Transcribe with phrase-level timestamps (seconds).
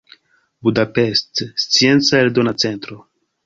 [0.63, 3.05] Budapest: Scienca Eldona Centro.